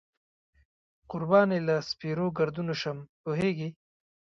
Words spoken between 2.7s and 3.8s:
شم، پوهېږې.